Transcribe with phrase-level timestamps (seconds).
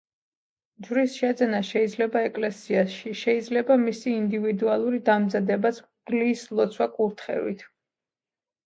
[0.85, 7.67] ჯვრის შეძენა შეიძლება ეკლესიაში; შეიძლება მისი ინდივიდუალური დამზადებაც მღვდლის ლოცვა-კურთხევით.